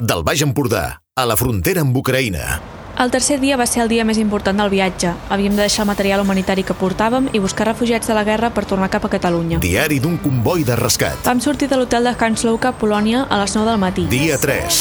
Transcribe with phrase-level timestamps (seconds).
[0.00, 2.60] del Baix Empordà, a la frontera amb Ucraïna.
[3.02, 5.10] El tercer dia va ser el dia més important del viatge.
[5.28, 8.62] Havíem de deixar el material humanitari que portàvem i buscar refugiats de la guerra per
[8.70, 9.58] tornar cap a Catalunya.
[9.58, 11.18] Diari d'un comboi de rescat.
[11.26, 14.06] Vam sortir de l'hotel de Kanslouka, Polònia, a les 9 del matí.
[14.06, 14.78] Dia 3.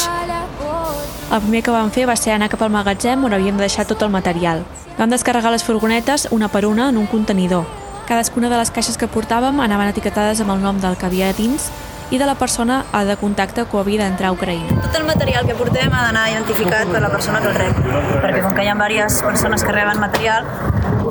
[1.33, 3.87] El primer que vam fer va ser anar cap al magatzem on havíem de deixar
[3.89, 4.61] tot el material.
[4.99, 7.65] Vam descarregar les furgonetes una per una en un contenidor.
[8.05, 11.71] Cadascuna de les caixes que portàvem anaven etiquetades amb el nom del que havia dins
[12.11, 14.81] i de la persona de contacte que havia d'entrar a Ucraïna.
[14.85, 17.79] Tot el material que portem ha d'anar identificat per la persona que el rep,
[18.23, 20.45] perquè com que hi ha diverses persones que reben material,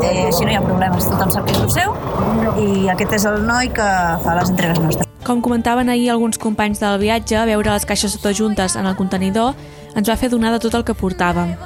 [0.02, 1.96] eh, així no hi ha problemes, tothom sap que és el seu
[2.62, 3.88] i aquest és el noi que
[4.24, 5.06] fa les entregues nostres.
[5.27, 9.56] Com comentaven ahir alguns companys del viatge, veure les caixes totes juntes en el contenidor
[9.96, 11.56] ens va fer donar de tot el que portàvem.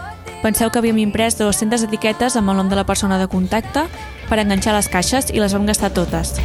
[0.41, 3.85] Penseu que havíem imprès 200 etiquetes amb el nom de la persona de contacte
[4.31, 6.39] per enganxar les caixes i les vam gastar totes.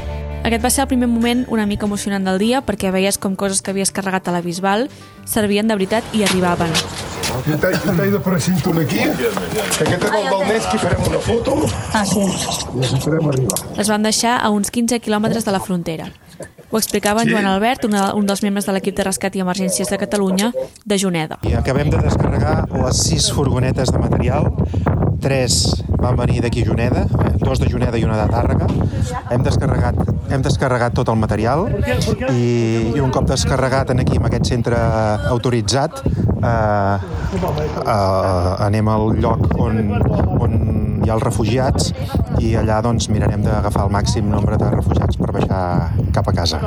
[0.45, 3.63] Aquest va ser el primer moment una mica emocionant del dia perquè veies com coses
[3.65, 4.83] que havies carregat a la Bisbal
[5.25, 6.69] servien de veritat i arribaven.
[7.47, 7.71] Jo t'he
[8.13, 11.55] de precinto aquí, que aquest és el del que farem una foto
[11.93, 12.21] Ah, sí.
[12.21, 13.57] i els farem arribar.
[13.79, 16.11] Les vam deixar a uns 15 quilòmetres de la frontera.
[16.69, 19.89] Ho explicava en Joan Albert, una, un dels membres de l'equip de rescat i emergències
[19.89, 20.51] de Catalunya,
[20.85, 21.39] de Juneda.
[21.41, 24.51] I acabem de descarregar les sis furgonetes de material.
[25.21, 28.67] Tres van venir d'aquí a Juneda, eh, dos de Juneda i una de Tàrrega.
[29.33, 29.97] Hem descarregat,
[30.29, 31.65] hem descarregat tot el material
[32.29, 34.81] i, i un cop descarregat en aquí, en aquest centre
[35.31, 36.97] autoritzat, eh,
[37.81, 39.81] eh, anem al lloc on,
[40.45, 40.59] on
[41.05, 41.91] hi ha els refugiats
[42.41, 45.65] i allà doncs, mirarem d'agafar el màxim nombre de refugiats per baixar
[46.13, 46.61] cap a casa.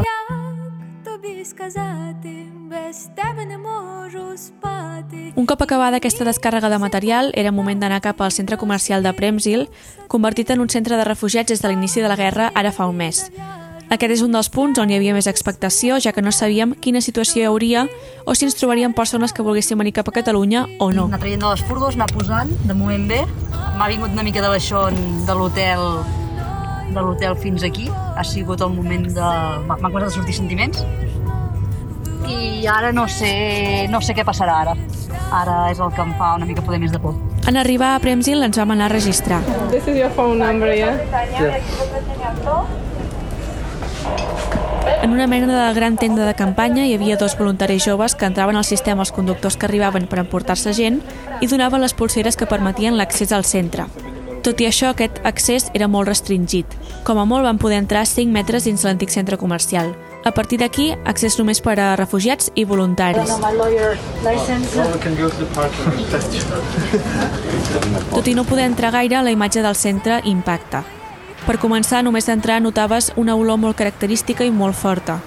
[1.37, 5.33] тобі сказати, без тебе не можу спати.
[5.35, 9.13] Un cop acabada aquesta descàrrega de material, era moment d'anar cap al centre comercial de
[9.13, 9.67] Premsil,
[10.07, 12.97] convertit en un centre de refugiats des de l'inici de la guerra ara fa un
[12.97, 13.29] mes.
[13.89, 17.01] Aquest és un dels punts on hi havia més expectació, ja que no sabíem quina
[17.01, 17.85] situació hi hauria
[18.25, 21.05] o si ens trobaríem persones que volguessin venir cap a Catalunya o no.
[21.05, 23.21] Anar traient de les furgos, anar posant, de moment bé.
[23.77, 25.81] M'ha vingut una mica de baixón de l'hotel
[26.93, 27.89] de l'hotel fins aquí.
[27.89, 29.29] Ha sigut el moment de...
[29.67, 30.83] M'ha m'ha començat a sortir sentiments.
[32.28, 34.76] i ara no sé, no sé què passarà ara.
[35.32, 37.16] Ara és el que em fa una mica poder més de por.
[37.48, 39.40] En arribar a Premsil ens vam anar a registrar.
[39.70, 40.96] This is your phone number, yeah?
[45.02, 48.56] En una mena de gran tenda de campanya hi havia dos voluntaris joves que entraven
[48.56, 51.00] al sistema als conductors que arribaven per emportar-se gent
[51.40, 53.86] i donaven les pulseres que permetien l'accés al centre.
[54.42, 56.76] Tot i això, aquest accés era molt restringit.
[57.04, 59.94] Com a molt van poder entrar 5 metres dins l'antic centre comercial.
[60.24, 63.30] A partir d'aquí, accés només per a refugiats i voluntaris.
[68.10, 70.82] Tot i no poder entrar gaire, la imatge del centre impacta.
[71.46, 75.20] Per començar, només d'entrar notaves una olor molt característica i molt forta.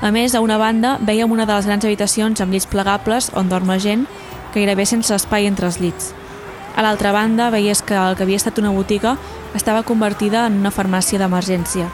[0.00, 3.48] A més, a una banda, vèiem una de les grans habitacions amb llits plegables on
[3.48, 4.06] dorm la gent,
[4.54, 6.12] gairebé sense espai entre els llits.
[6.76, 9.16] A l'altra banda, veies que el que havia estat una botiga
[9.56, 11.88] estava convertida en una farmàcia d'emergència.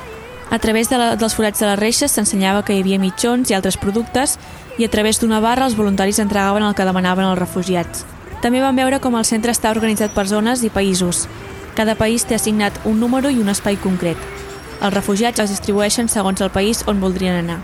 [0.52, 3.54] A través de la, dels forats de les reixes s'ensenyava que hi havia mitjons i
[3.56, 4.34] altres productes
[4.76, 8.02] i a través d'una barra els voluntaris entregaven el que demanaven els refugiats.
[8.44, 11.22] També vam veure com el centre està organitzat per zones i països.
[11.72, 14.20] Cada país té assignat un número i un espai concret.
[14.82, 17.62] Els refugiats els distribueixen segons el país on voldrien anar.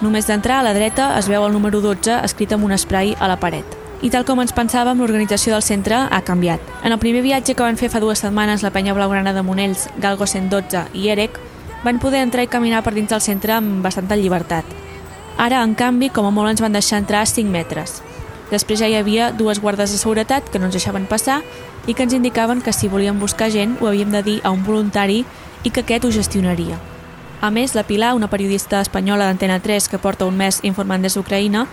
[0.00, 3.30] Només d'entrar a la dreta es veu el número 12 escrit amb un spray a
[3.30, 3.78] la paret.
[4.02, 6.58] I tal com ens pensàvem, l'organització del centre ha canviat.
[6.82, 9.86] En el primer viatge que van fer fa dues setmanes la penya blaugrana de Monells,
[10.00, 11.38] Galgo 112 i Erec,
[11.84, 14.64] van poder entrar i caminar per dins del centre amb bastanta llibertat.
[15.40, 18.02] Ara, en canvi, com a molt ens van deixar entrar a 5 metres.
[18.50, 21.40] Després ja hi havia dues guardes de seguretat que no ens deixaven passar
[21.86, 24.64] i que ens indicaven que si volíem buscar gent ho havíem de dir a un
[24.66, 25.24] voluntari
[25.64, 26.78] i que aquest ho gestionaria.
[27.40, 31.14] A més, la Pilar, una periodista espanyola d'Antena 3 que porta un mes informant des
[31.16, 31.66] d'Ucraïna,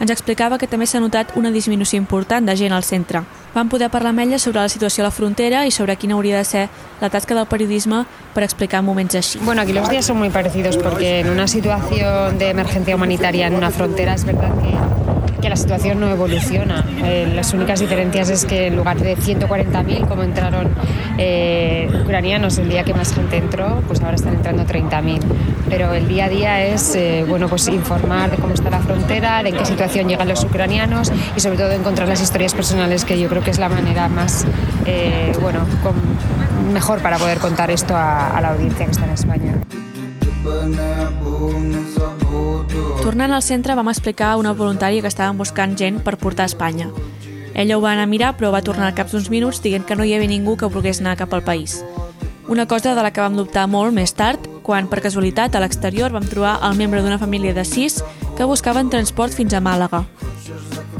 [0.00, 3.22] ens explicava que també s'ha notat una disminució important de gent al centre.
[3.54, 6.38] Vam poder parlar amb ella sobre la situació a la frontera i sobre quina hauria
[6.38, 6.68] de ser
[7.00, 9.38] la tasca del periodisme per explicar moments així.
[9.42, 13.54] Bueno, aquí los días son muy parecidos porque en una situación de emergencia humanitaria en
[13.54, 15.03] una frontera es verdad que,
[15.44, 16.82] que la situación no evoluciona.
[17.04, 20.70] Eh, las únicas diferencias es que en lugar de 140.000 como entraron
[21.18, 25.20] eh, ucranianos el día que más gente entró, pues ahora están entrando 30.000.
[25.68, 29.42] Pero el día a día es eh, bueno, pues informar de cómo está la frontera,
[29.42, 33.20] de en qué situación llegan los ucranianos y sobre todo encontrar las historias personales que
[33.20, 34.46] yo creo que es la manera más
[34.86, 39.10] eh, bueno, con- mejor para poder contar esto a, a la audiencia que está en
[39.12, 39.52] España.
[43.04, 46.50] Tornant al centre vam explicar a una voluntària que estaven buscant gent per portar a
[46.52, 46.90] Espanya.
[47.54, 49.96] Ella ho va anar a mirar però va tornar al cap d'uns minuts dient que
[49.96, 51.84] no hi havia ningú que volgués anar cap al país.
[52.48, 56.12] Una cosa de la que vam dubtar molt més tard, quan per casualitat a l'exterior
[56.12, 58.02] vam trobar el membre d'una família de sis
[58.36, 60.04] que buscaven transport fins a Màlaga.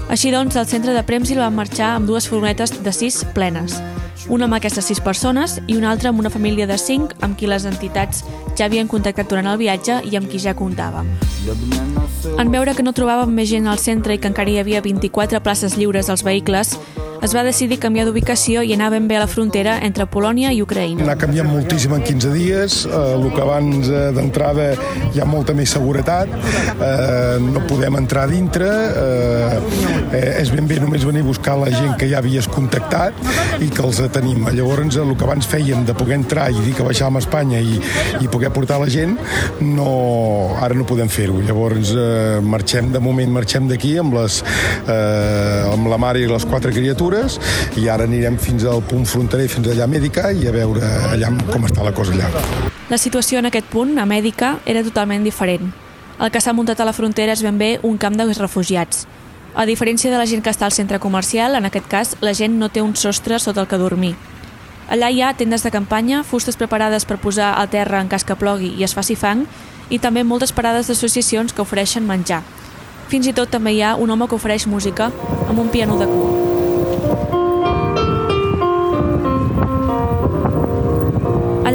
[0.08, 3.80] Així doncs, el centre de Premsil va marxar amb dues furgonetes de sis plenes,
[4.28, 7.48] una amb aquestes sis persones i una altra amb una família de cinc amb qui
[7.50, 8.24] les entitats
[8.56, 11.10] ja havien contactat durant el viatge i amb qui ja comptàvem.
[12.38, 15.42] En veure que no trobàvem més gent al centre i que encara hi havia 24
[15.44, 16.78] places lliures als vehicles,
[17.22, 20.60] es va decidir canviar d'ubicació i anar ben bé a la frontera entre Polònia i
[20.64, 21.04] Ucraïna.
[21.04, 24.70] Anar canviant moltíssim en 15 dies, eh, el que abans eh, d'entrada
[25.12, 26.30] hi ha molta més seguretat,
[26.74, 29.60] eh, no podem entrar dintre, eh,
[30.12, 33.16] eh, és ben bé només venir a buscar la gent que ja havies contactat
[33.60, 34.48] i que els tenim.
[34.54, 37.78] Llavors, el que abans fèiem de poder entrar i dir que baixàvem a Espanya i,
[38.20, 39.16] i poder portar la gent,
[39.60, 41.40] no, ara no podem fer-ho.
[41.44, 44.42] Llavors, eh, marxem, de moment marxem d'aquí amb, les,
[44.84, 47.38] eh, amb la mare i les quatre criatures mesures
[47.78, 50.82] i ara anirem fins al punt fronterer, fins allà a Mèdica i a veure
[51.12, 52.30] allà com està la cosa allà.
[52.90, 55.72] La situació en aquest punt, a Mèdica, era totalment diferent.
[56.20, 59.06] El que s'ha muntat a la frontera és ben bé un camp de refugiats.
[59.54, 62.58] A diferència de la gent que està al centre comercial, en aquest cas, la gent
[62.58, 64.14] no té un sostre sota el que dormir.
[64.90, 68.36] Allà hi ha tendes de campanya, fustes preparades per posar a terra en cas que
[68.36, 69.46] plogui i es faci fang,
[69.90, 72.42] i també moltes parades d'associacions que ofereixen menjar.
[73.08, 75.12] Fins i tot també hi ha un home que ofereix música
[75.48, 76.33] amb un piano de cua.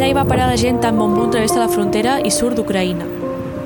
[0.10, 3.06] Hi va parar la gent tan bon punt travessa la frontera i surt d'Ucraïna.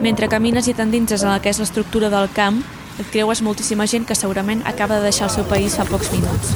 [0.04, 2.58] Mentre camines i t'endinses en el que és l'estructura del camp,
[3.00, 6.52] et creues moltíssima gent que segurament acaba de deixar el seu país fa pocs minuts.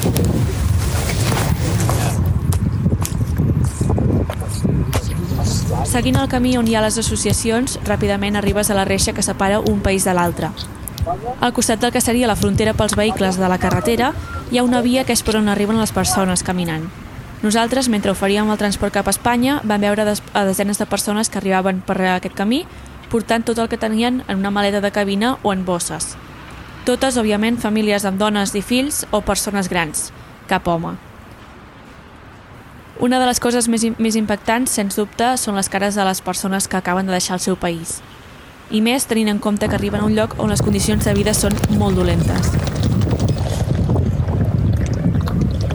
[5.88, 9.64] Seguint el camí on hi ha les associacions, ràpidament arribes a la reixa que separa
[9.64, 10.52] un país de l'altre.
[11.40, 14.12] Al costat del que seria la frontera pels vehicles de la carretera,
[14.52, 16.90] hi ha una via que és per on arriben les persones caminant.
[17.44, 21.38] Nosaltres, mentre oferíem el transport cap a Espanya, vam veure a desenes de persones que
[21.38, 22.66] arribaven per aquest camí
[23.10, 26.16] portant tot el que tenien en una maleta de cabina o en bosses.
[26.86, 30.12] Totes, òbviament, famílies amb dones i fills o persones grans,
[30.48, 30.96] cap home.
[33.00, 36.68] Una de les coses més, més impactants, sens dubte, són les cares de les persones
[36.68, 38.00] que acaben de deixar el seu país.
[38.72, 41.36] I més tenint en compte que arriben a un lloc on les condicions de vida
[41.38, 42.97] són molt dolentes.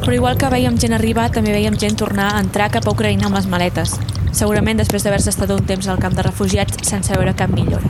[0.02, 3.28] Però igual que veiem gent arribar, també veiem gent tornar a entrar cap a Ucraïna
[3.28, 3.92] amb les maletes,
[4.34, 7.86] segurament després d'haver-se estat un temps al camp de refugiats sense veure cap millora.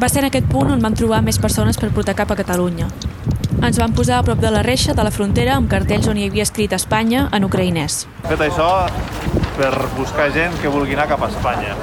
[0.00, 2.90] Va ser en aquest punt on vam trobar més persones per portar cap a Catalunya.
[3.64, 6.28] Ens vam posar a prop de la reixa de la frontera amb cartells on hi
[6.28, 8.04] havia escrit Espanya en ucraïnès.
[8.28, 8.68] Fet això
[9.56, 11.76] per buscar gent que vulgui anar cap a Espanya.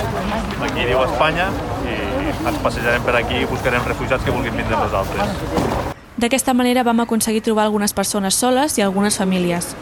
[0.61, 1.51] Aquí diu Espanya
[1.89, 1.99] i
[2.37, 5.86] ens passejarem per aquí i buscarem refugiats que vulguin vindre amb nosaltres.
[6.17, 9.75] D'aquesta manera vam aconseguir trobar algunes persones soles i algunes famílies.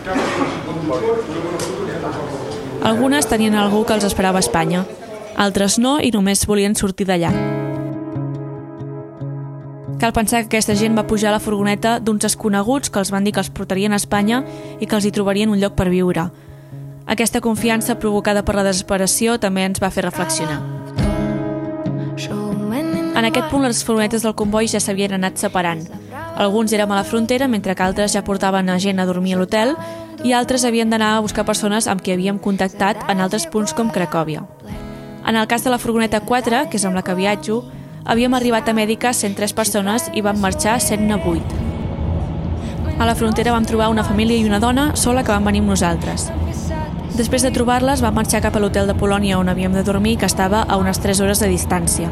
[2.83, 4.83] Algunes tenien algú que els esperava a Espanya,
[5.35, 7.31] altres no i només volien sortir d'allà.
[9.97, 13.23] Cal pensar que aquesta gent va pujar a la furgoneta d'uns desconeguts que els van
[13.23, 14.43] dir que els portarien a Espanya
[14.79, 16.27] i que els hi trobarien un lloc per viure.
[17.07, 20.59] Aquesta confiança provocada per la desesperació també ens va fer reflexionar.
[23.15, 25.85] En aquest punt les furgonetes del comboi ja s'havien anat separant,
[26.35, 29.39] alguns érem a la frontera, mentre que altres ja portaven a gent a dormir a
[29.39, 29.75] l'hotel
[30.23, 33.91] i altres havien d'anar a buscar persones amb qui havíem contactat en altres punts com
[33.91, 34.43] Cracòvia.
[35.25, 37.63] En el cas de la furgoneta 4, que és amb la que viatjo,
[38.05, 41.63] havíem arribat a Mèdica 103 persones i vam marxar 108.
[42.99, 45.73] A la frontera vam trobar una família i una dona sola que van venir amb
[45.73, 46.29] nosaltres.
[47.15, 50.27] Després de trobar-les, vam marxar cap a l'hotel de Polònia on havíem de dormir, que
[50.27, 52.11] estava a unes 3 hores de distància.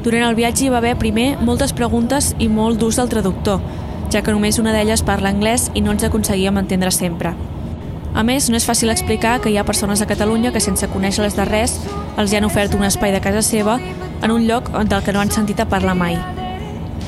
[0.00, 3.60] Durant el viatge hi va haver primer moltes preguntes i molt d'ús del traductor,
[4.08, 7.34] ja que només una d'elles parla anglès i no ens aconseguíem entendre sempre.
[8.14, 11.36] A més, no és fàcil explicar que hi ha persones a Catalunya que sense conèixer-les
[11.36, 11.76] de res
[12.16, 15.20] els hi han ofert un espai de casa seva en un lloc del que no
[15.20, 16.16] han sentit a parlar mai.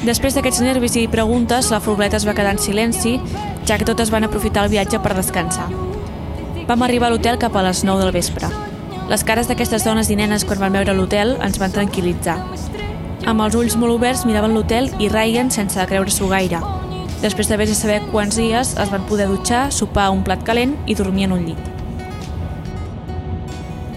[0.04, 3.16] Després d'aquests nervis i preguntes, la furgoneta es va quedar en silenci,
[3.64, 5.70] ja que totes van aprofitar el viatge per descansar.
[6.68, 8.52] Vam arribar a l'hotel cap a les 9 del vespre.
[9.08, 12.38] Les cares d'aquestes dones i nenes quan van veure l'hotel ens van tranquil·litzar.
[13.23, 16.59] Amb els ulls molt oberts miraven l'hotel i reien sense creure-s'ho gaire.
[17.23, 20.75] Després de vés a saber quants dies es van poder dutxar, sopar un plat calent
[20.91, 21.71] i dormir en un llit.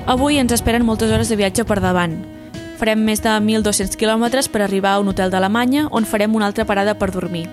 [0.05, 2.19] Avui ens esperen moltes hores de viatge per davant.
[2.77, 6.69] Farem més de 1.200 quilòmetres per arribar a un hotel d'Alemanya on farem una altra
[6.69, 7.47] parada per dormir.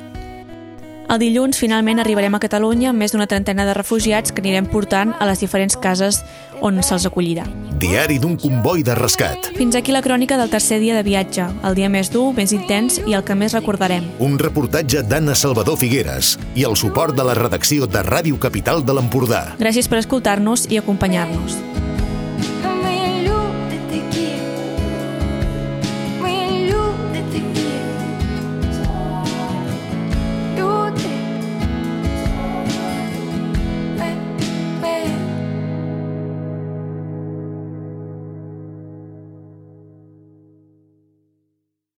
[1.12, 5.10] El dilluns finalment arribarem a Catalunya amb més d'una trentena de refugiats que anirem portant
[5.20, 6.22] a les diferents cases
[6.64, 7.44] on se'ls acollirà.
[7.82, 9.50] Diari d'un comboi de rescat.
[9.58, 12.96] Fins aquí la crònica del tercer dia de viatge, el dia més dur, més intens
[13.04, 14.06] i el que més recordarem.
[14.24, 18.96] Un reportatge d'Anna Salvador Figueres i el suport de la redacció de Ràdio Capital de
[18.96, 19.44] l'Empordà.
[19.60, 21.60] Gràcies per escoltar-nos i acompanyar-nos.